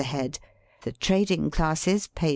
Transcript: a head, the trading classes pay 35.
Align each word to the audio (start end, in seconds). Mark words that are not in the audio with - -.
a 0.01 0.03
head, 0.03 0.39
the 0.81 0.91
trading 0.93 1.51
classes 1.51 2.07
pay 2.07 2.21
35. 2.21 2.29